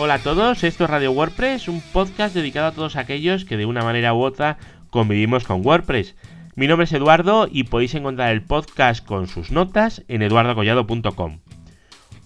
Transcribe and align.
Hola 0.00 0.14
a 0.14 0.18
todos, 0.20 0.62
esto 0.62 0.84
es 0.84 0.90
Radio 0.90 1.10
WordPress, 1.10 1.66
un 1.66 1.80
podcast 1.80 2.32
dedicado 2.32 2.68
a 2.68 2.72
todos 2.72 2.94
aquellos 2.94 3.44
que 3.44 3.56
de 3.56 3.66
una 3.66 3.82
manera 3.82 4.14
u 4.14 4.22
otra 4.22 4.56
convivimos 4.90 5.42
con 5.42 5.66
WordPress. 5.66 6.14
Mi 6.54 6.68
nombre 6.68 6.84
es 6.84 6.92
Eduardo 6.92 7.48
y 7.50 7.64
podéis 7.64 7.96
encontrar 7.96 8.30
el 8.30 8.42
podcast 8.42 9.04
con 9.04 9.26
sus 9.26 9.50
notas 9.50 10.04
en 10.06 10.22
eduardocollado.com. 10.22 11.40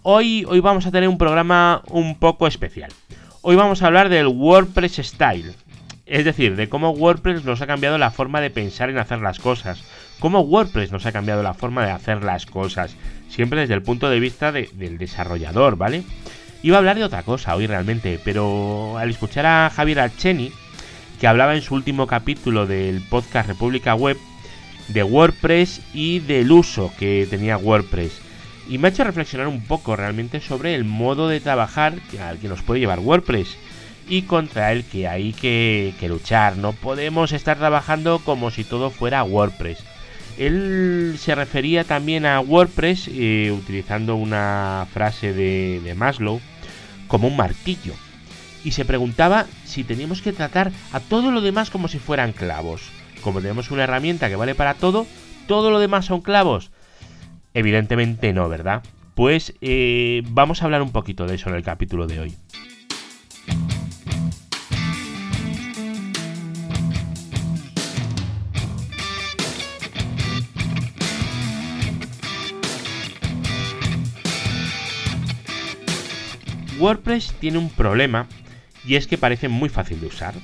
Hoy, 0.02 0.44
hoy 0.46 0.60
vamos 0.60 0.84
a 0.84 0.90
tener 0.90 1.08
un 1.08 1.16
programa 1.16 1.80
un 1.88 2.18
poco 2.18 2.46
especial. 2.46 2.92
Hoy 3.40 3.56
vamos 3.56 3.82
a 3.82 3.86
hablar 3.86 4.10
del 4.10 4.26
WordPress 4.26 4.96
Style, 4.96 5.54
es 6.04 6.26
decir, 6.26 6.56
de 6.56 6.68
cómo 6.68 6.90
WordPress 6.90 7.46
nos 7.46 7.62
ha 7.62 7.66
cambiado 7.66 7.96
la 7.96 8.10
forma 8.10 8.42
de 8.42 8.50
pensar 8.50 8.90
en 8.90 8.98
hacer 8.98 9.20
las 9.20 9.38
cosas, 9.38 9.82
cómo 10.18 10.40
WordPress 10.40 10.92
nos 10.92 11.06
ha 11.06 11.12
cambiado 11.12 11.42
la 11.42 11.54
forma 11.54 11.86
de 11.86 11.92
hacer 11.92 12.22
las 12.22 12.44
cosas, 12.44 12.94
siempre 13.30 13.60
desde 13.60 13.72
el 13.72 13.82
punto 13.82 14.10
de 14.10 14.20
vista 14.20 14.52
del 14.52 14.98
desarrollador, 14.98 15.76
¿vale? 15.76 16.02
Iba 16.62 16.76
a 16.76 16.78
hablar 16.78 16.96
de 16.96 17.04
otra 17.04 17.24
cosa 17.24 17.56
hoy 17.56 17.66
realmente, 17.66 18.20
pero 18.22 18.96
al 18.96 19.10
escuchar 19.10 19.46
a 19.46 19.70
Javier 19.70 20.00
Alcheni, 20.00 20.52
que 21.20 21.26
hablaba 21.26 21.54
en 21.56 21.62
su 21.62 21.74
último 21.74 22.06
capítulo 22.06 22.66
del 22.66 23.02
podcast 23.02 23.48
República 23.48 23.94
Web, 23.94 24.16
de 24.88 25.02
WordPress 25.02 25.80
y 25.92 26.20
del 26.20 26.52
uso 26.52 26.92
que 26.98 27.26
tenía 27.28 27.56
WordPress. 27.56 28.20
Y 28.68 28.78
me 28.78 28.88
ha 28.88 28.90
hecho 28.90 29.02
reflexionar 29.02 29.48
un 29.48 29.62
poco 29.62 29.96
realmente 29.96 30.40
sobre 30.40 30.74
el 30.74 30.84
modo 30.84 31.28
de 31.28 31.40
trabajar 31.40 31.94
al 32.20 32.38
que 32.38 32.48
nos 32.48 32.62
puede 32.62 32.80
llevar 32.80 33.00
WordPress 33.00 33.56
y 34.08 34.22
contra 34.22 34.72
el 34.72 34.84
que 34.84 35.08
hay 35.08 35.32
que, 35.32 35.94
que 35.98 36.08
luchar. 36.08 36.56
No 36.56 36.72
podemos 36.72 37.32
estar 37.32 37.58
trabajando 37.58 38.20
como 38.20 38.50
si 38.52 38.62
todo 38.62 38.90
fuera 38.90 39.24
WordPress. 39.24 39.84
Él 40.38 41.16
se 41.18 41.34
refería 41.34 41.84
también 41.84 42.24
a 42.24 42.40
WordPress 42.40 43.08
eh, 43.08 43.52
utilizando 43.52 44.16
una 44.16 44.86
frase 44.92 45.32
de, 45.32 45.94
Maslow 45.96 46.40
como 47.12 47.28
un 47.28 47.36
martillo. 47.36 47.92
Y 48.64 48.70
se 48.70 48.86
preguntaba 48.86 49.44
si 49.66 49.84
teníamos 49.84 50.22
que 50.22 50.32
tratar 50.32 50.72
a 50.92 51.00
todo 51.00 51.30
lo 51.30 51.42
demás 51.42 51.68
como 51.68 51.86
si 51.86 51.98
fueran 51.98 52.32
clavos. 52.32 52.84
Como 53.20 53.42
tenemos 53.42 53.70
una 53.70 53.84
herramienta 53.84 54.30
que 54.30 54.36
vale 54.36 54.54
para 54.54 54.72
todo, 54.72 55.06
¿todo 55.46 55.70
lo 55.70 55.78
demás 55.78 56.06
son 56.06 56.22
clavos? 56.22 56.70
Evidentemente 57.52 58.32
no, 58.32 58.48
¿verdad? 58.48 58.82
Pues 59.14 59.52
eh, 59.60 60.22
vamos 60.30 60.62
a 60.62 60.64
hablar 60.64 60.80
un 60.80 60.90
poquito 60.90 61.26
de 61.26 61.34
eso 61.34 61.50
en 61.50 61.56
el 61.56 61.62
capítulo 61.62 62.06
de 62.06 62.20
hoy. 62.20 62.34
WordPress 76.82 77.34
tiene 77.38 77.58
un 77.58 77.70
problema 77.70 78.26
y 78.84 78.96
es 78.96 79.06
que 79.06 79.16
parece 79.16 79.48
muy 79.48 79.68
fácil 79.68 80.00
de 80.00 80.08
usar. 80.08 80.34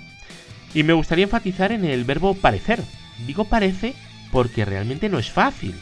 Y 0.73 0.85
me 0.85 0.93
gustaría 0.93 1.25
enfatizar 1.25 1.73
en 1.73 1.85
el 1.85 2.05
verbo 2.05 2.35
parecer. 2.35 2.81
Digo 3.27 3.47
parece 3.47 3.95
porque 4.31 4.65
realmente 4.65 5.09
no 5.09 5.19
es 5.19 5.33
fácil. 5.33 5.75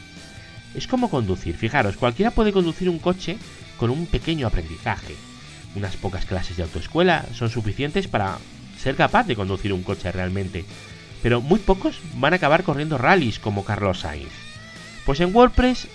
Es 0.73 0.87
como 0.87 1.11
conducir, 1.11 1.55
fijaros, 1.55 1.97
cualquiera 1.97 2.31
puede 2.31 2.51
conducir 2.51 2.89
un 2.89 2.97
coche 2.97 3.37
con 3.77 3.91
un 3.91 4.07
pequeño 4.07 4.47
aprendizaje. 4.47 5.15
Unas 5.75 5.95
pocas 5.95 6.25
clases 6.25 6.57
de 6.57 6.63
autoescuela 6.63 7.23
son 7.35 7.51
suficientes 7.51 8.07
para 8.07 8.39
ser 8.79 8.95
capaz 8.95 9.27
de 9.27 9.35
conducir 9.35 9.73
un 9.73 9.83
coche 9.83 10.11
realmente. 10.11 10.65
Pero 11.21 11.39
muy 11.39 11.59
pocos 11.59 11.99
van 12.15 12.33
a 12.33 12.37
acabar 12.37 12.63
corriendo 12.63 12.97
rallies 12.97 13.37
como 13.37 13.63
Carlos 13.63 13.99
Sainz. 13.99 14.31
Pues 15.05 15.19
en 15.19 15.35
WordPress 15.35 15.87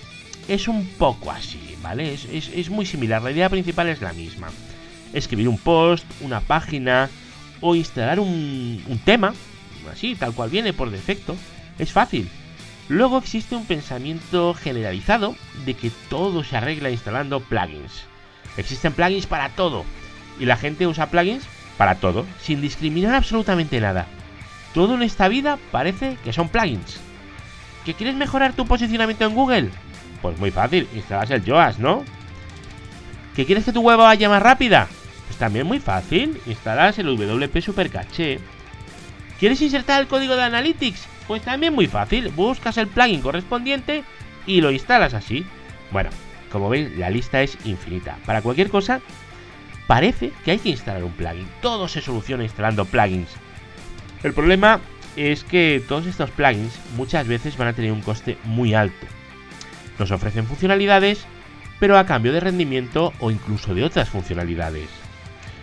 es 0.48 0.68
un 0.68 0.86
poco 0.86 1.30
así, 1.30 1.76
¿vale? 1.82 2.14
Es, 2.14 2.70
muy 2.70 2.86
similar, 2.86 3.22
la 3.22 3.30
idea 3.30 3.48
principal 3.48 3.88
es 3.88 4.00
la 4.00 4.12
misma. 4.12 4.48
Escribir 5.12 5.48
un 5.48 5.58
post, 5.58 6.04
una 6.20 6.40
página 6.40 7.10
o 7.60 7.74
instalar 7.74 8.18
un, 8.18 8.82
un 8.86 8.98
tema, 8.98 9.34
así, 9.90 10.14
tal 10.14 10.32
cual 10.34 10.50
viene 10.50 10.72
por 10.72 10.90
defecto, 10.90 11.36
es 11.78 11.92
fácil. 11.92 12.28
Luego 12.88 13.18
existe 13.18 13.54
un 13.54 13.64
pensamiento 13.64 14.54
generalizado 14.54 15.36
de 15.64 15.74
que 15.74 15.90
todo 16.08 16.44
se 16.44 16.56
arregla 16.56 16.90
instalando 16.90 17.40
plugins. 17.40 18.04
Existen 18.56 18.92
plugins 18.92 19.26
para 19.26 19.50
todo 19.50 19.84
y 20.38 20.44
la 20.44 20.56
gente 20.56 20.86
usa 20.86 21.10
plugins 21.10 21.44
para 21.76 21.96
todo, 21.96 22.26
sin 22.40 22.60
discriminar 22.60 23.14
absolutamente 23.14 23.80
nada. 23.80 24.06
Todo 24.74 24.94
en 24.94 25.02
esta 25.02 25.28
vida 25.28 25.58
parece 25.70 26.16
que 26.24 26.32
son 26.32 26.48
plugins. 26.48 27.00
¿Que 27.84 27.94
quieres 27.94 28.14
mejorar 28.14 28.52
tu 28.52 28.66
posicionamiento 28.66 29.24
en 29.24 29.34
Google? 29.34 29.70
Pues 30.22 30.38
muy 30.38 30.52
fácil, 30.52 30.88
instalas 30.94 31.30
el 31.30 31.44
Yoast, 31.44 31.80
¿no? 31.80 32.04
¿Que 33.34 33.44
quieres 33.44 33.64
que 33.64 33.72
tu 33.72 33.80
web 33.80 33.98
vaya 33.98 34.28
más 34.28 34.42
rápida? 34.42 34.88
Pues 35.26 35.38
también 35.38 35.66
muy 35.66 35.80
fácil, 35.80 36.40
instalas 36.46 36.98
el 36.98 37.06
WP 37.06 37.60
Supercaché. 37.60 38.38
¿Quieres 39.40 39.60
insertar 39.60 40.00
el 40.00 40.06
código 40.06 40.36
de 40.36 40.42
Analytics? 40.42 41.08
Pues 41.26 41.42
también 41.42 41.74
muy 41.74 41.88
fácil, 41.88 42.28
buscas 42.28 42.76
el 42.78 42.86
plugin 42.86 43.20
correspondiente 43.20 44.04
y 44.46 44.60
lo 44.60 44.70
instalas 44.70 45.14
así. 45.14 45.44
Bueno, 45.90 46.10
como 46.52 46.68
veis, 46.68 46.96
la 46.96 47.10
lista 47.10 47.42
es 47.42 47.58
infinita. 47.64 48.16
Para 48.24 48.42
cualquier 48.42 48.70
cosa, 48.70 49.00
parece 49.88 50.32
que 50.44 50.52
hay 50.52 50.58
que 50.58 50.68
instalar 50.68 51.02
un 51.02 51.12
plugin. 51.12 51.48
Todo 51.60 51.88
se 51.88 52.00
soluciona 52.00 52.44
instalando 52.44 52.84
plugins. 52.84 53.30
El 54.22 54.34
problema 54.34 54.80
es 55.16 55.42
que 55.42 55.82
todos 55.88 56.06
estos 56.06 56.30
plugins 56.30 56.78
muchas 56.96 57.26
veces 57.26 57.56
van 57.56 57.68
a 57.68 57.72
tener 57.72 57.90
un 57.90 58.02
coste 58.02 58.38
muy 58.44 58.74
alto. 58.74 59.06
Nos 59.98 60.10
ofrecen 60.10 60.46
funcionalidades, 60.46 61.26
pero 61.78 61.98
a 61.98 62.06
cambio 62.06 62.32
de 62.32 62.40
rendimiento 62.40 63.12
o 63.20 63.30
incluso 63.30 63.74
de 63.74 63.84
otras 63.84 64.08
funcionalidades. 64.08 64.88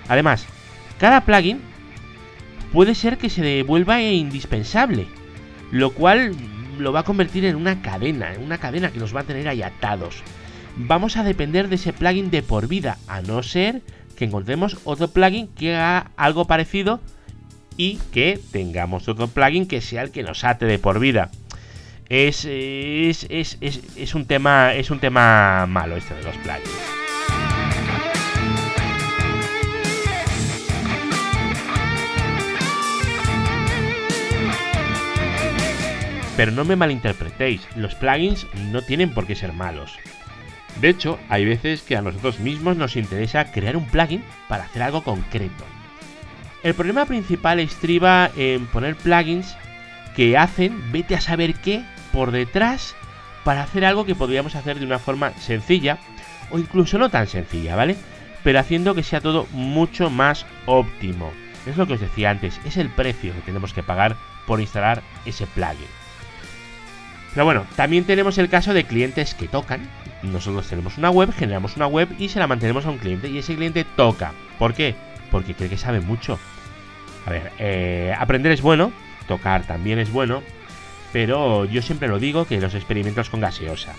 Además, 0.07 0.45
cada 0.99 1.21
plugin 1.21 1.61
puede 2.73 2.95
ser 2.95 3.17
que 3.17 3.29
se 3.29 3.41
devuelva 3.41 4.01
indispensable, 4.01 5.07
lo 5.71 5.91
cual 5.91 6.35
lo 6.77 6.91
va 6.91 7.01
a 7.01 7.03
convertir 7.03 7.45
en 7.45 7.55
una 7.55 7.81
cadena, 7.81 8.33
en 8.33 8.43
una 8.43 8.57
cadena 8.57 8.91
que 8.91 8.99
nos 8.99 9.15
va 9.15 9.21
a 9.21 9.25
tener 9.25 9.47
ahí 9.47 9.61
atados. 9.61 10.23
Vamos 10.75 11.17
a 11.17 11.23
depender 11.23 11.67
de 11.67 11.75
ese 11.75 11.93
plugin 11.93 12.29
de 12.31 12.41
por 12.41 12.67
vida, 12.67 12.97
a 13.07 13.21
no 13.21 13.43
ser 13.43 13.81
que 14.15 14.25
encontremos 14.25 14.77
otro 14.83 15.09
plugin 15.09 15.47
que 15.47 15.75
haga 15.75 16.11
algo 16.17 16.45
parecido 16.45 16.99
y 17.77 17.95
que 18.11 18.39
tengamos 18.51 19.07
otro 19.07 19.27
plugin 19.27 19.67
que 19.67 19.81
sea 19.81 20.01
el 20.01 20.11
que 20.11 20.23
nos 20.23 20.43
ate 20.43 20.65
de 20.65 20.79
por 20.79 20.99
vida 20.99 21.31
es, 22.09 22.43
es, 22.45 23.27
es, 23.29 23.57
es, 23.61 24.15
un 24.15 24.25
tema 24.25 24.73
es 24.73 24.89
un 24.89 24.99
tema 24.99 25.67
malo 25.67 25.95
este 25.95 26.15
de 26.15 26.23
los 26.23 26.35
plugins. 26.37 26.69
Pero 36.35 36.51
no 36.51 36.65
me 36.65 36.75
malinterpretéis, 36.75 37.67
los 37.75 37.93
plugins 37.95 38.47
no 38.71 38.81
tienen 38.81 39.13
por 39.13 39.27
qué 39.27 39.35
ser 39.35 39.53
malos. 39.53 39.99
De 40.81 40.89
hecho, 40.89 41.19
hay 41.27 41.45
veces 41.45 41.81
que 41.81 41.97
a 41.97 42.01
nosotros 42.01 42.39
mismos 42.39 42.77
nos 42.77 42.95
interesa 42.95 43.51
crear 43.51 43.75
un 43.75 43.85
plugin 43.85 44.23
para 44.47 44.63
hacer 44.63 44.81
algo 44.81 45.03
concreto. 45.03 45.65
El 46.63 46.73
problema 46.73 47.05
principal 47.05 47.59
estriba 47.59 48.31
en 48.37 48.65
poner 48.67 48.95
plugins 48.95 49.55
que 50.15 50.37
hacen, 50.37 50.91
vete 50.91 51.15
a 51.15 51.21
saber 51.21 51.55
qué, 51.55 51.83
por 52.11 52.31
detrás 52.31 52.95
para 53.43 53.63
hacer 53.63 53.85
algo 53.85 54.05
que 54.05 54.15
podríamos 54.15 54.55
hacer 54.55 54.79
de 54.79 54.85
una 54.85 54.99
forma 54.99 55.31
sencilla 55.39 55.97
o 56.51 56.59
incluso 56.59 56.97
no 56.97 57.09
tan 57.09 57.27
sencilla, 57.27 57.75
¿vale? 57.75 57.95
Pero 58.43 58.59
haciendo 58.59 58.95
que 58.95 59.03
sea 59.03 59.21
todo 59.21 59.47
mucho 59.51 60.09
más 60.09 60.45
óptimo. 60.65 61.31
Es 61.65 61.77
lo 61.77 61.87
que 61.87 61.93
os 61.93 61.99
decía 61.99 62.29
antes, 62.29 62.59
es 62.65 62.77
el 62.77 62.89
precio 62.89 63.33
que 63.33 63.41
tenemos 63.41 63.73
que 63.73 63.83
pagar 63.83 64.15
por 64.47 64.61
instalar 64.61 65.03
ese 65.25 65.45
plugin. 65.47 65.87
Pero 67.33 67.45
bueno, 67.45 67.65
también 67.75 68.05
tenemos 68.05 68.37
el 68.37 68.49
caso 68.49 68.73
de 68.73 68.85
clientes 68.85 69.35
que 69.35 69.47
tocan. 69.47 69.87
Nosotros 70.23 70.67
tenemos 70.67 70.97
una 70.97 71.09
web, 71.09 71.31
generamos 71.31 71.75
una 71.75 71.87
web 71.87 72.09
y 72.17 72.29
se 72.29 72.39
la 72.39 72.47
mantenemos 72.47 72.85
a 72.85 72.89
un 72.89 72.97
cliente 72.97 73.29
y 73.29 73.37
ese 73.37 73.55
cliente 73.55 73.85
toca. 73.95 74.33
¿Por 74.57 74.73
qué? 74.73 74.95
Porque 75.29 75.53
cree 75.53 75.69
que 75.69 75.77
sabe 75.77 76.01
mucho. 76.01 76.39
A 77.25 77.29
ver, 77.29 77.51
eh, 77.59 78.13
aprender 78.17 78.51
es 78.51 78.61
bueno, 78.61 78.91
tocar 79.27 79.63
también 79.63 79.99
es 79.99 80.11
bueno, 80.11 80.41
pero 81.11 81.65
yo 81.65 81.81
siempre 81.81 82.07
lo 82.07 82.19
digo 82.19 82.45
que 82.45 82.61
los 82.61 82.75
experimentos 82.75 83.29
con 83.29 83.41
gaseosa. 83.41 83.93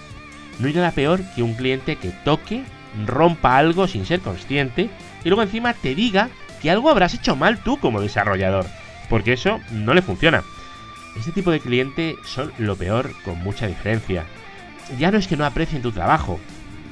No 0.58 0.68
hay 0.68 0.74
nada 0.74 0.90
peor 0.92 1.20
que 1.34 1.42
un 1.42 1.54
cliente 1.54 1.96
que 1.96 2.10
toque, 2.24 2.62
rompa 3.06 3.56
algo 3.56 3.86
sin 3.86 4.06
ser 4.06 4.20
consciente 4.20 4.90
y 5.24 5.28
luego 5.28 5.42
encima 5.42 5.74
te 5.74 5.94
diga 5.94 6.28
que 6.60 6.70
algo 6.70 6.90
habrás 6.90 7.14
hecho 7.14 7.36
mal 7.36 7.62
tú 7.62 7.78
como 7.78 8.00
desarrollador, 8.00 8.66
porque 9.08 9.32
eso 9.32 9.60
no 9.72 9.94
le 9.94 10.02
funciona. 10.02 10.44
Este 11.18 11.32
tipo 11.32 11.50
de 11.50 11.60
cliente 11.60 12.16
son 12.24 12.52
lo 12.58 12.76
peor 12.76 13.12
con 13.24 13.38
mucha 13.42 13.66
diferencia. 13.66 14.24
Ya 14.98 15.10
no 15.10 15.18
es 15.18 15.26
que 15.26 15.36
no 15.36 15.44
aprecien 15.44 15.82
tu 15.82 15.92
trabajo, 15.92 16.38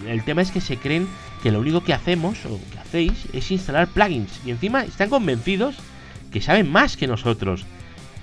el 0.07 0.23
tema 0.23 0.43
es 0.43 0.51
que 0.51 0.61
se 0.61 0.77
creen 0.77 1.09
que 1.43 1.51
lo 1.51 1.61
único 1.61 1.83
que 1.83 1.93
hacemos 1.93 2.45
o 2.47 2.61
que 2.71 2.79
hacéis 2.79 3.27
es 3.33 3.51
instalar 3.51 3.89
plugins 3.89 4.41
y 4.45 4.51
encima 4.51 4.85
están 4.85 5.11
convencidos 5.11 5.77
que 6.33 6.41
saben 6.41 6.71
más 6.71 6.97
que 6.97 7.07
nosotros 7.07 7.65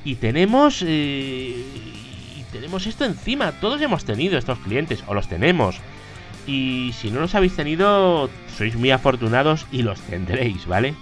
y 0.06 0.16
tenemos. 0.16 0.82
Eh, 0.88 1.66
y 2.38 2.44
tenemos 2.54 2.88
esto 2.88 3.04
encima. 3.04 3.52
Todos 3.54 3.82
hemos 3.82 4.06
tenido 4.06 4.38
estos 4.38 4.60
clientes, 4.60 5.04
o 5.08 5.14
los 5.14 5.28
tenemos. 5.28 5.78
Y 6.48 6.94
si 6.98 7.12
no 7.12 7.20
los 7.20 7.36
habéis 7.36 7.56
tenido, 7.56 8.30
sois 8.56 8.76
muy 8.78 8.92
afortunados 8.92 9.66
y 9.72 9.82
los 9.82 10.00
tendréis, 10.02 10.68
¿vale? 10.68 10.94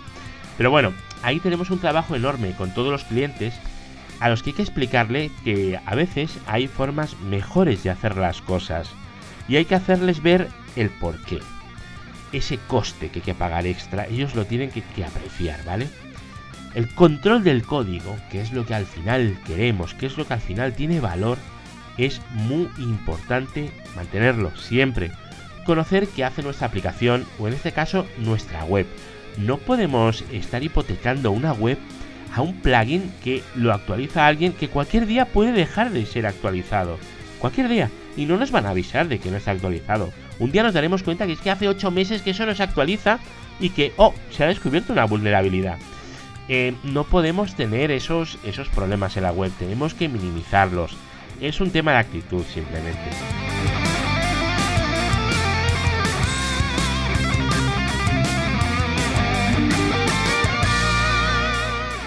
Pero 0.58 0.72
bueno, 0.72 0.94
ahí 1.22 1.40
tenemos 1.40 1.70
un 1.70 1.80
trabajo 1.80 2.16
enorme 2.16 2.56
con 2.56 2.74
todos 2.74 2.92
los 2.92 3.04
clientes 3.04 3.54
a 4.22 4.30
los 4.30 4.42
que 4.42 4.52
hay 4.52 4.56
que 4.56 4.62
explicarle 4.62 5.32
que 5.44 5.80
a 5.86 5.96
veces 5.96 6.38
hay 6.48 6.68
formas 6.68 7.20
mejores 7.20 7.84
de 7.84 7.90
hacer 7.90 8.16
las 8.16 8.42
cosas 8.42 8.90
y 9.50 9.58
hay 9.58 9.66
que 9.66 9.76
hacerles 9.76 10.24
ver 10.24 10.48
el 10.78 10.90
porqué. 10.90 11.40
Ese 12.32 12.58
coste 12.58 13.10
que 13.10 13.20
hay 13.20 13.26
que 13.26 13.34
pagar 13.34 13.68
extra, 13.68 14.08
ellos 14.08 14.34
lo 14.34 14.46
tienen 14.46 14.72
que, 14.72 14.82
que 14.82 15.04
apreciar, 15.04 15.64
¿vale? 15.66 15.90
El 16.76 16.88
control 16.90 17.44
del 17.44 17.64
código, 17.64 18.18
que 18.32 18.42
es 18.42 18.52
lo 18.52 18.66
que 18.66 18.74
al 18.74 18.86
final 18.86 19.38
queremos, 19.46 19.94
que 19.94 20.08
es 20.08 20.18
lo 20.18 20.26
que 20.26 20.34
al 20.34 20.42
final 20.42 20.74
tiene 20.74 21.00
valor, 21.00 21.38
es 21.98 22.20
muy 22.32 22.68
importante 22.80 23.72
mantenerlo 23.96 24.56
siempre. 24.56 25.12
Conocer 25.66 26.08
qué 26.08 26.24
hace 26.24 26.42
nuestra 26.42 26.68
aplicación 26.68 27.26
o 27.38 27.48
en 27.48 27.54
este 27.54 27.72
caso 27.72 28.08
nuestra 28.18 28.66
web. 28.66 28.88
No 29.38 29.58
podemos 29.58 30.24
estar 30.32 30.64
hipotecando 30.64 31.32
una 31.32 31.54
web 31.54 31.78
a 32.34 32.42
un 32.42 32.56
plugin 32.56 33.12
que 33.24 33.44
lo 33.56 33.72
actualiza 33.72 34.26
alguien 34.26 34.54
que 34.54 34.68
cualquier 34.68 35.06
día 35.06 35.26
puede 35.26 35.52
dejar 35.52 35.92
de 35.92 36.08
ser 36.08 36.26
actualizado. 36.26 36.98
Cualquier 37.40 37.70
día. 37.70 37.92
Y 38.18 38.26
no 38.26 38.38
nos 38.38 38.52
van 38.52 38.66
a 38.66 38.72
avisar 38.72 39.08
de 39.08 39.20
que 39.20 39.30
no 39.30 39.38
está 39.38 39.52
actualizado. 39.52 40.12
Un 40.40 40.52
día 40.52 40.64
nos 40.64 40.74
daremos 40.74 41.04
cuenta 41.04 41.28
que 41.28 41.34
es 41.34 41.40
que 41.40 41.52
hace 41.52 41.68
8 41.68 41.92
meses 41.92 42.24
que 42.24 42.32
eso 42.32 42.46
no 42.46 42.56
se 42.56 42.64
actualiza 42.64 43.20
y 43.60 43.70
que, 43.70 43.94
oh, 43.98 44.14
se 44.32 44.44
ha 44.44 44.48
descubierto 44.48 44.94
una 44.94 45.06
vulnerabilidad. 45.06 45.78
Eh, 46.50 46.76
no 46.84 47.06
podemos 47.06 47.56
tener 47.56 47.92
esos, 47.92 48.38
esos 48.44 48.68
problemas 48.70 49.16
en 49.16 49.24
la 49.24 49.32
web, 49.32 49.52
tenemos 49.58 49.94
que 49.94 50.10
minimizarlos. 50.10 50.96
Es 51.40 51.62
un 51.62 51.72
tema 51.72 51.94
de 51.94 51.98
actitud 52.00 52.44
simplemente. 52.54 53.00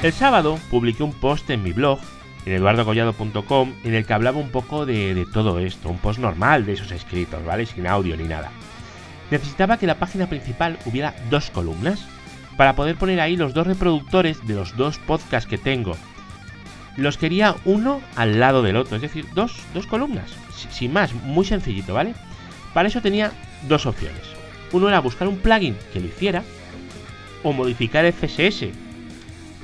El 0.02 0.12
sábado 0.12 0.58
publiqué 0.70 1.02
un 1.02 1.14
post 1.14 1.48
en 1.50 1.62
mi 1.62 1.72
blog, 1.72 1.98
en 2.44 2.52
eduardocollado.com, 2.52 3.74
en 3.82 3.94
el 3.94 4.06
que 4.06 4.12
hablaba 4.12 4.38
un 4.38 4.50
poco 4.50 4.84
de, 4.84 5.14
de, 5.14 5.24
todo 5.24 5.58
esto, 5.58 5.88
un 5.88 5.98
post 5.98 6.18
normal 6.18 6.66
de 6.66 6.74
esos 6.74 6.92
escritos, 6.92 7.44
¿vale? 7.44 7.64
Sin 7.64 7.86
audio 7.86 8.16
ni 8.16 8.24
nada. 8.24 8.52
Necesitaba 9.30 9.78
que 9.78 9.86
la 9.86 9.98
página 9.98 10.28
principal 10.28 10.78
hubiera 10.84 11.14
dos 11.30 11.50
columnas, 11.50 12.06
para 12.56 12.74
poder 12.74 12.96
poner 12.96 13.20
ahí 13.20 13.36
los 13.36 13.54
dos 13.54 13.66
reproductores 13.66 14.46
de 14.46 14.54
los 14.54 14.76
dos 14.76 14.98
podcasts 14.98 15.48
que 15.48 15.58
tengo. 15.58 15.96
Los 16.96 17.18
quería 17.18 17.56
uno 17.64 18.00
al 18.14 18.40
lado 18.40 18.62
del 18.62 18.76
otro, 18.76 18.96
es 18.96 19.02
decir, 19.02 19.26
dos, 19.34 19.54
dos 19.74 19.86
columnas, 19.86 20.30
sin 20.70 20.92
más, 20.92 21.12
muy 21.12 21.44
sencillito, 21.44 21.92
¿vale? 21.92 22.14
Para 22.72 22.88
eso 22.88 23.02
tenía 23.02 23.32
dos 23.68 23.86
opciones. 23.86 24.22
Uno 24.72 24.88
era 24.88 25.00
buscar 25.00 25.28
un 25.28 25.38
plugin 25.38 25.76
que 25.92 26.00
lo 26.00 26.06
hiciera 26.06 26.42
o 27.42 27.52
modificar 27.52 28.04
el 28.04 28.14
CSS. 28.14 28.68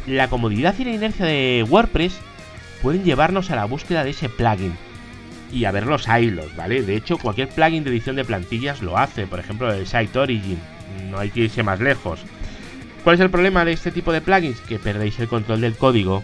La 0.07 0.29
comodidad 0.29 0.75
y 0.79 0.85
la 0.85 0.93
inercia 0.93 1.25
de 1.25 1.65
WordPress 1.69 2.19
pueden 2.83 3.05
llevarnos 3.05 3.51
a 3.51 3.57
la 3.57 3.65
búsqueda 3.65 4.05
de 4.05 4.11
ese 4.11 4.29
plugin 4.29 4.75
y 5.53 5.65
a 5.67 5.71
ver 5.71 5.87
los 5.87 6.07
hilos, 6.09 6.55
¿vale? 6.57 6.83
De 6.83 6.97
hecho, 6.97 7.19
cualquier 7.19 7.49
plugin 7.49 7.85
de 7.85 7.91
edición 7.91 8.17
de 8.17 8.25
plantillas 8.25 8.83
lo 8.83 8.99
hace, 8.99 9.27
por 9.27 9.39
ejemplo, 9.39 9.73
el 9.73 9.87
Site 9.87 10.19
Origin, 10.19 10.59
no 11.11 11.19
hay 11.19 11.31
que 11.31 11.41
irse 11.41 11.63
más 11.63 11.81
lejos. 11.81 12.21
¿Cuál 13.05 13.15
es 13.15 13.21
el 13.21 13.31
problema 13.31 13.65
de 13.65 13.73
este 13.73 13.91
tipo 13.91 14.13
de 14.13 14.21
plugins? 14.21 14.61
Que 14.61 14.79
perdéis 14.79 15.19
el 15.19 15.27
control 15.27 15.61
del 15.61 15.77
código 15.77 16.23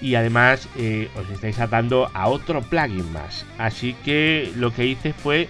y 0.00 0.14
además 0.14 0.68
eh, 0.76 1.08
os 1.16 1.28
estáis 1.30 1.58
atando 1.58 2.08
a 2.14 2.28
otro 2.28 2.62
plugin 2.62 3.12
más. 3.12 3.44
Así 3.58 3.94
que 4.04 4.52
lo 4.56 4.72
que 4.72 4.86
hice 4.86 5.12
fue 5.12 5.48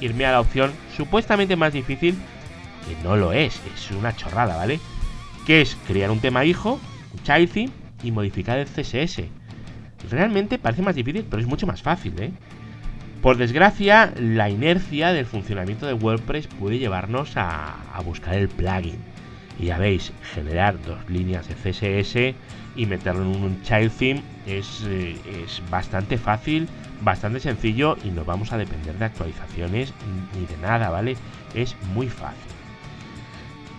irme 0.00 0.26
a 0.26 0.32
la 0.32 0.40
opción 0.40 0.72
supuestamente 0.94 1.56
más 1.56 1.72
difícil, 1.72 2.16
que 2.86 3.02
no 3.02 3.16
lo 3.16 3.32
es, 3.32 3.62
es 3.74 3.90
una 3.92 4.14
chorrada, 4.14 4.56
¿vale? 4.56 4.78
Que 5.46 5.62
es 5.62 5.74
crear 5.86 6.10
un 6.10 6.20
tema 6.20 6.44
hijo, 6.44 6.78
un 7.14 7.22
child 7.22 7.50
theme 7.50 7.72
y 8.02 8.10
modificar 8.10 8.58
el 8.58 8.66
CSS. 8.66 9.22
Realmente 10.10 10.58
parece 10.58 10.82
más 10.82 10.96
difícil, 10.96 11.24
pero 11.30 11.40
es 11.40 11.48
mucho 11.48 11.66
más 11.66 11.80
fácil, 11.80 12.12
¿eh? 12.20 12.30
Por 13.22 13.38
desgracia, 13.38 14.12
la 14.18 14.50
inercia 14.50 15.14
del 15.14 15.24
funcionamiento 15.24 15.86
de 15.86 15.94
WordPress 15.94 16.46
puede 16.46 16.78
llevarnos 16.78 17.38
a, 17.38 17.76
a 17.94 18.02
buscar 18.02 18.34
el 18.34 18.48
plugin 18.48 19.13
y 19.58 19.66
ya 19.66 19.78
veis, 19.78 20.12
generar 20.34 20.80
dos 20.82 20.98
líneas 21.08 21.48
de 21.48 21.54
CSS 21.54 22.36
y 22.76 22.86
meterlo 22.86 23.22
en 23.22 23.42
un 23.42 23.62
child 23.62 23.92
theme 23.92 24.22
es, 24.46 24.84
eh, 24.86 25.16
es, 25.44 25.62
bastante 25.70 26.18
fácil, 26.18 26.68
bastante 27.02 27.40
sencillo 27.40 27.96
y 28.04 28.10
no 28.10 28.24
vamos 28.24 28.52
a 28.52 28.58
depender 28.58 28.98
de 28.98 29.04
actualizaciones 29.04 29.92
ni 30.34 30.46
de 30.46 30.56
nada, 30.58 30.90
¿vale? 30.90 31.16
Es 31.54 31.76
muy 31.94 32.08
fácil. 32.08 32.54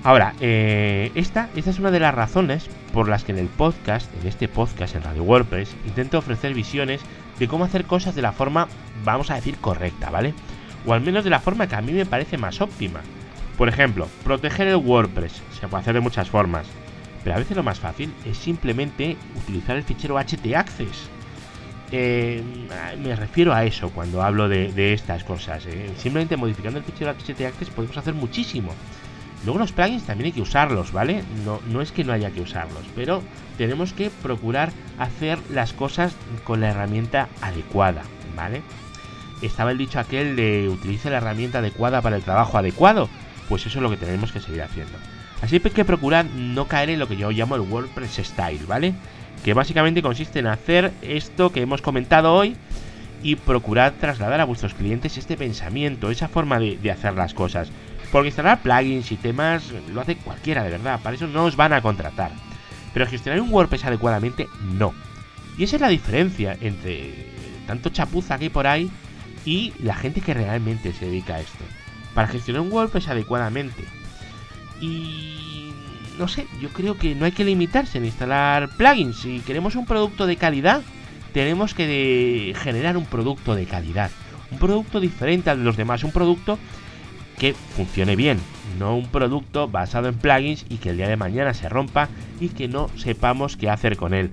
Ahora, 0.04 0.36
eh, 0.40 1.12
esta, 1.16 1.50
esta 1.56 1.72
es 1.72 1.80
una 1.80 1.90
de 1.90 2.00
las 2.00 2.14
razones 2.14 2.70
por 2.94 3.10
las 3.10 3.24
que 3.24 3.32
en 3.32 3.40
el 3.40 3.48
podcast, 3.48 4.08
en 4.22 4.28
este 4.28 4.48
podcast 4.48 4.96
en 4.96 5.02
Radio 5.02 5.24
WordPress, 5.24 5.76
intento 5.86 6.20
ofrecer 6.20 6.54
visiones 6.54 7.02
de 7.40 7.48
cómo 7.48 7.66
hacer 7.66 7.86
cosas 7.86 8.14
de 8.14 8.22
la 8.22 8.32
forma, 8.32 8.68
vamos 9.04 9.32
a 9.32 9.36
decir, 9.36 9.58
correcta, 9.58 10.12
¿vale? 10.12 10.36
O 10.86 10.94
al 10.94 11.02
menos 11.02 11.24
de 11.24 11.32
la 11.32 11.40
forma 11.40 11.68
que 11.68 11.76
a 11.76 11.82
mí 11.82 11.92
me 11.92 12.06
parece 12.06 12.38
más 12.38 12.62
óptima. 12.62 13.02
Por 13.58 13.70
ejemplo, 13.70 14.10
proteger 14.24 14.68
el 14.68 14.76
WordPress 14.76 15.42
se 15.60 15.68
puede 15.68 15.82
hacer 15.82 15.94
de 15.94 16.02
muchas 16.02 16.30
formas, 16.30 16.68
pero 17.24 17.36
a 17.36 17.40
veces 17.40 17.56
lo 17.56 17.64
más 17.64 17.80
fácil 17.80 18.14
es 18.26 18.38
simplemente 18.38 19.18
utilizar 19.36 19.78
el 19.78 19.84
fichero 19.84 20.18
htaccess. 20.18 21.10
Eh, 21.92 22.44
me 23.02 23.16
refiero 23.16 23.54
a 23.54 23.64
eso 23.64 23.92
cuando 23.92 24.22
hablo 24.22 24.50
de, 24.50 24.94
estas 24.94 25.24
cosas. 25.24 25.66
¿eh? 25.68 25.90
Simplemente 25.98 26.36
modificando 26.36 26.80
el 26.80 26.86
fichero 26.86 27.14
htaccess 27.14 27.70
podemos 27.70 27.96
hacer 27.98 28.14
muchísimo. 28.14 28.74
Luego 29.46 29.60
los 29.60 29.72
plugins 29.72 30.04
también 30.04 30.28
hay 30.28 30.32
que 30.32 30.42
usarlos, 30.42 30.92
¿vale? 30.92 31.24
No, 31.46 31.62
no 31.68 31.82
es 31.82 31.92
que 31.92 32.04
no 32.04 32.12
haya 32.12 32.32
que 32.32 32.42
usarlos, 32.42 32.84
pero 32.96 33.22
tenemos 33.58 33.94
que 33.94 34.10
procurar 34.10 34.72
hacer 34.98 35.38
las 35.52 35.72
cosas 35.72 36.16
con 36.44 36.62
la 36.62 36.70
herramienta 36.70 37.30
adecuada, 37.42 38.02
¿vale? 38.36 38.64
Estaba 39.44 39.72
el 39.72 39.78
dicho 39.78 40.00
aquel 40.00 40.36
de 40.36 40.68
utilice 40.68 41.12
la 41.12 41.18
herramienta 41.18 41.60
adecuada 41.60 42.02
para 42.02 42.16
el 42.16 42.24
trabajo 42.24 42.58
adecuado 42.58 43.08
pues 43.48 43.66
eso 43.66 43.80
es 43.80 43.84
lo 43.84 43.90
que 43.90 43.98
tenemos 43.98 44.32
que 44.32 44.40
seguir 44.40 44.62
haciendo. 44.62 44.98
Así 45.42 45.60
que 45.60 45.86
procurad 45.86 46.26
no 46.26 46.68
caer 46.68 46.90
en 46.90 47.00
lo 47.00 47.08
que 47.08 47.18
yo 47.18 47.32
llamo 47.32 47.56
el 47.56 47.62
WordPress 47.62 48.22
Style, 48.24 48.66
¿vale? 48.68 48.94
Que 49.44 49.54
básicamente 49.54 50.02
consiste 50.02 50.40
en 50.40 50.48
hacer 50.48 50.92
esto 51.02 51.52
que 51.52 51.62
hemos 51.62 51.82
comentado 51.82 52.34
hoy 52.34 52.56
y 53.22 53.36
procurad 53.36 53.94
trasladar 54.00 54.40
a 54.40 54.46
vuestros 54.46 54.74
clientes 54.74 55.18
este 55.18 55.38
pensamiento, 55.38 56.10
esa 56.10 56.28
forma 56.28 56.60
de, 56.60 56.92
hacer 56.92 57.14
las 57.14 57.34
cosas. 57.34 57.70
Porque 58.12 58.30
instalar 58.30 58.62
plugins 58.62 59.12
y 59.12 59.18
temas 59.18 59.72
lo 59.94 60.02
hace 60.02 60.16
cualquiera, 60.16 60.64
de 60.64 60.72
verdad, 60.72 61.00
para 61.02 61.16
eso 61.16 61.28
no 61.28 61.46
os 61.46 61.56
van 61.56 61.74
a 61.74 61.82
contratar. 61.82 62.32
Pero 62.94 63.08
gestionar 63.08 63.42
un 63.42 63.52
WordPress 63.52 63.86
adecuadamente, 63.86 64.48
no. 64.74 64.94
Y 65.58 65.64
esa 65.64 65.76
es 65.76 65.82
la 65.82 65.90
diferencia 65.90 66.58
entre 66.62 67.34
tanto 67.68 67.90
chapuza 67.90 68.38
que 68.38 68.46
hay 68.46 68.50
por 68.50 68.68
ahí 68.68 68.90
y 69.46 69.74
la 69.80 69.96
gente 69.96 70.22
que 70.22 70.34
realmente 70.34 70.94
se 70.94 71.06
dedica 71.06 71.36
a 71.36 71.42
esto 71.42 71.64
para 72.16 72.28
gestionar 72.28 72.64
un 72.64 72.72
WordPress 72.72 73.10
adecuadamente. 73.10 73.84
Y 74.82 75.72
no 76.18 76.28
sé, 76.28 76.48
yo 76.62 76.70
creo 76.70 76.98
que 76.98 77.14
no 77.14 77.26
hay 77.26 77.34
que 77.34 77.44
limitarse 77.44 78.00
en 78.00 78.06
instalar 78.06 78.70
plugins. 78.78 79.20
Si 79.20 79.42
queremos 79.42 79.76
un 79.76 79.86
producto 79.86 80.26
de 80.26 80.38
calidad, 80.38 80.82
tenemos 81.34 81.74
que 81.74 82.56
generar 82.58 82.98
un 82.98 83.06
producto 83.06 83.54
de 83.54 83.66
calidad. 83.66 84.10
Un 84.50 84.58
producto 84.58 85.00
diferente 85.00 85.50
al 85.50 85.60
de 85.60 85.66
los 85.66 85.78
demás. 85.78 86.04
Un 86.04 86.12
producto 86.12 86.58
que 87.38 87.54
funcione 87.54 88.16
bien. 88.16 88.40
No 88.80 88.96
un 88.96 89.08
producto 89.08 89.68
basado 89.68 90.08
en 90.08 90.16
plugins 90.16 90.66
y 90.70 90.78
que 90.78 90.92
el 90.92 90.98
día 90.98 91.10
de 91.10 91.18
mañana 91.18 91.54
se 91.54 91.68
rompa 91.68 92.08
y 92.40 92.50
que 92.50 92.70
no 92.70 92.90
sepamos 92.96 93.58
qué 93.58 93.70
hacer 93.70 93.98
con 93.98 94.14
él. 94.14 94.32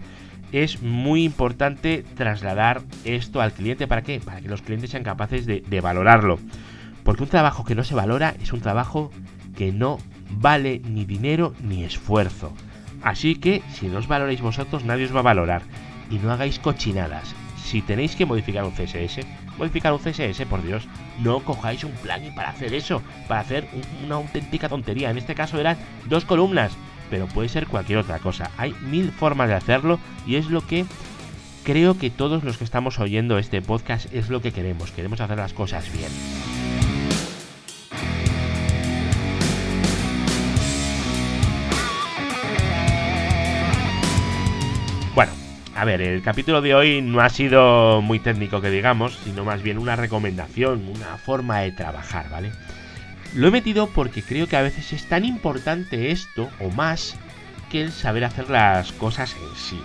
Es 0.52 0.82
muy 0.82 1.24
importante 1.24 2.04
trasladar 2.14 2.82
esto 3.04 3.40
al 3.40 3.52
cliente. 3.52 3.88
¿Para 3.88 4.02
qué? 4.02 4.20
Para 4.20 4.40
que 4.40 4.48
los 4.48 4.62
clientes 4.62 4.90
sean 4.90 5.02
capaces 5.02 5.46
de, 5.46 5.64
de 5.66 5.80
valorarlo. 5.80 6.38
Porque 7.04 7.22
un 7.22 7.28
trabajo 7.28 7.64
que 7.64 7.74
no 7.74 7.84
se 7.84 7.94
valora 7.94 8.34
es 8.42 8.52
un 8.52 8.60
trabajo 8.60 9.10
que 9.56 9.72
no 9.72 9.98
vale 10.30 10.80
ni 10.84 11.04
dinero 11.04 11.54
ni 11.62 11.84
esfuerzo. 11.84 12.52
Así 13.02 13.34
que 13.34 13.62
si 13.72 13.88
no 13.88 13.98
os 13.98 14.08
valoráis 14.08 14.40
vosotros, 14.40 14.84
nadie 14.84 15.06
os 15.06 15.14
va 15.14 15.20
a 15.20 15.30
valorar. 15.34 15.62
Y 16.10 16.18
no 16.18 16.32
hagáis 16.32 16.58
cochinadas. 16.58 17.34
Si 17.64 17.82
tenéis 17.82 18.16
que 18.16 18.26
modificar 18.26 18.64
un 18.64 18.72
CSS, 18.72 19.20
modificar 19.58 19.92
un 19.92 19.98
CSS, 19.98 20.46
por 20.46 20.62
Dios. 20.62 20.86
No 21.20 21.40
cojáis 21.40 21.84
un 21.84 21.92
plugin 21.92 22.34
para 22.34 22.50
hacer 22.50 22.74
eso, 22.74 23.02
para 23.28 23.40
hacer 23.40 23.68
una 24.04 24.16
auténtica 24.16 24.68
tontería. 24.68 25.10
En 25.10 25.18
este 25.18 25.34
caso 25.34 25.58
eran 25.58 25.78
dos 26.08 26.24
columnas, 26.24 26.72
pero 27.10 27.26
puede 27.26 27.48
ser 27.48 27.66
cualquier 27.66 27.98
otra 27.98 28.18
cosa. 28.18 28.50
Hay 28.56 28.74
mil 28.82 29.10
formas 29.10 29.48
de 29.48 29.54
hacerlo 29.54 29.98
y 30.26 30.36
es 30.36 30.46
lo 30.46 30.66
que 30.66 30.84
creo 31.64 31.98
que 31.98 32.10
todos 32.10 32.44
los 32.44 32.58
que 32.58 32.64
estamos 32.64 32.98
oyendo 32.98 33.38
este 33.38 33.62
podcast 33.62 34.12
es 34.12 34.28
lo 34.28 34.42
que 34.42 34.52
queremos. 34.52 34.90
Queremos 34.92 35.20
hacer 35.20 35.38
las 35.38 35.52
cosas 35.52 35.90
bien. 35.92 36.10
A 45.82 45.84
ver, 45.84 46.00
el 46.00 46.22
capítulo 46.22 46.62
de 46.62 46.76
hoy 46.76 47.02
no 47.02 47.20
ha 47.22 47.28
sido 47.28 48.00
muy 48.02 48.20
técnico 48.20 48.60
que 48.60 48.70
digamos, 48.70 49.18
sino 49.24 49.44
más 49.44 49.64
bien 49.64 49.78
una 49.78 49.96
recomendación, 49.96 50.86
una 50.86 51.16
forma 51.16 51.58
de 51.58 51.72
trabajar, 51.72 52.30
¿vale? 52.30 52.52
Lo 53.34 53.48
he 53.48 53.50
metido 53.50 53.88
porque 53.88 54.22
creo 54.22 54.46
que 54.46 54.56
a 54.56 54.62
veces 54.62 54.92
es 54.92 55.08
tan 55.08 55.24
importante 55.24 56.12
esto, 56.12 56.48
o 56.60 56.70
más, 56.70 57.16
que 57.68 57.82
el 57.82 57.90
saber 57.90 58.22
hacer 58.22 58.48
las 58.48 58.92
cosas 58.92 59.34
en 59.34 59.56
sí. 59.56 59.80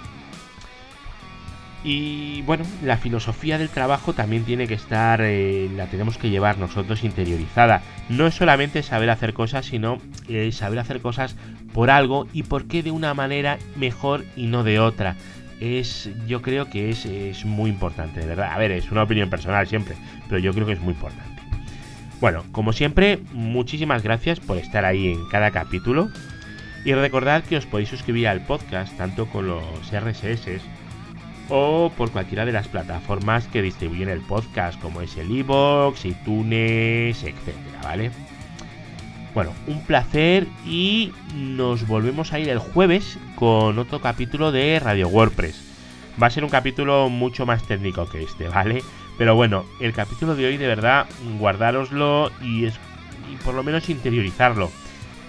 Y 1.84 2.44
bueno, 2.44 2.64
la 2.84 2.98
filosofía 2.98 3.58
del 3.58 3.70
trabajo 3.70 4.14
también 4.14 4.44
tiene 4.44 4.68
que 4.68 4.76
estar, 4.76 5.22
eh, 5.24 5.68
la 5.76 5.88
tenemos 5.88 6.20
que 6.20 6.30
llevar 6.30 6.60
nosotros 6.60 7.04
interiorizada. 7.04 7.82
No 8.08 8.28
es 8.28 8.36
solamente 8.36 8.84
saber 8.84 9.10
hacer 9.10 9.34
cosas, 9.34 9.66
sino 9.66 9.98
eh, 10.30 10.52
saber 10.52 10.78
hacer 10.78 11.02
cosas 11.02 11.36
por 11.74 11.90
algo 11.90 12.28
y 12.34 12.44
por 12.44 12.68
qué 12.68 12.84
de 12.84 12.92
una 12.92 13.16
manera 13.16 13.58
mejor 13.76 14.26
y 14.36 14.46
no 14.46 14.64
de 14.64 14.80
otra. 14.80 15.16
Es, 15.60 16.10
yo 16.28 16.42
creo 16.42 16.70
que 16.70 16.90
es, 16.90 17.06
es 17.06 17.46
muy 17.46 17.70
importante, 17.70 18.20
de 18.20 18.28
verdad. 18.28 18.52
A 18.54 18.58
ver, 18.58 18.72
es 18.72 18.92
una 18.92 19.04
opinión 19.04 19.30
personal 19.30 19.68
siempre, 19.68 19.96
pero 20.28 20.40
yo 20.40 20.54
creo 20.54 20.68
que 20.68 20.74
es 20.74 20.82
muy 20.82 20.94
importante. 20.94 21.42
Bueno, 22.20 22.44
como 22.52 22.74
siempre, 22.74 23.20
muchísimas 23.34 24.04
gracias 24.04 24.40
por 24.40 24.58
estar 24.58 24.86
ahí 24.86 25.12
en 25.12 25.28
cada 25.30 25.52
capítulo. 25.52 26.10
Y 26.86 26.94
recordad 26.94 27.44
que 27.44 27.58
os 27.58 27.66
podéis 27.66 27.90
suscribir 27.90 28.28
al 28.28 28.46
podcast 28.46 28.96
tanto 28.98 29.28
con 29.28 29.48
los 29.48 29.92
RSS 29.92 30.62
o 31.50 31.92
por 31.96 32.12
cualquiera 32.12 32.46
de 32.46 32.52
las 32.52 32.68
plataformas 32.68 33.48
que 33.48 33.62
distribuyen 33.62 34.10
el 34.10 34.22
podcast, 34.22 34.80
como 34.82 35.02
es 35.02 35.16
el 35.18 35.32
iBox, 35.32 36.06
iTunes, 36.06 37.24
etcétera, 37.24 37.82
¿vale? 37.84 38.12
Bueno, 39.38 39.54
un 39.68 39.84
placer 39.84 40.48
y 40.66 41.14
nos 41.36 41.86
volvemos 41.86 42.34
a 42.34 42.40
ir 42.40 42.50
el 42.50 42.58
jueves 42.58 43.20
con 43.36 43.78
otro 43.78 44.02
capítulo 44.02 44.52
de 44.52 44.80
Radio 44.80 45.10
WordPress. 45.10 45.62
Va 46.20 46.26
a 46.26 46.32
ser 46.32 46.44
un 46.44 46.50
capítulo 46.50 47.08
mucho 47.10 47.46
más 47.46 47.62
técnico 47.62 48.10
que 48.10 48.24
este, 48.24 48.48
¿vale? 48.48 48.82
Pero 49.16 49.36
bueno, 49.36 49.64
el 49.80 49.94
capítulo 49.94 50.34
de 50.34 50.48
hoy 50.48 50.58
de 50.58 50.66
verdad 50.66 51.06
guardároslo 51.38 52.32
y, 52.42 52.66
es, 52.66 52.74
y 53.32 53.36
por 53.36 53.54
lo 53.54 53.62
menos 53.62 53.90
interiorizarlo. 53.90 54.72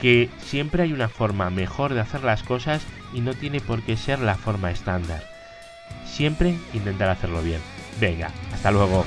Que 0.00 0.30
siempre 0.38 0.84
hay 0.84 0.94
una 0.94 1.10
forma 1.10 1.50
mejor 1.50 1.92
de 1.92 2.00
hacer 2.00 2.24
las 2.24 2.42
cosas 2.42 2.86
y 3.12 3.20
no 3.20 3.34
tiene 3.34 3.60
por 3.60 3.82
qué 3.82 3.98
ser 3.98 4.20
la 4.20 4.36
forma 4.36 4.70
estándar. 4.70 5.22
Siempre 6.06 6.56
intentar 6.72 7.10
hacerlo 7.10 7.42
bien. 7.42 7.60
Venga, 8.00 8.30
hasta 8.54 8.70
luego. 8.70 9.04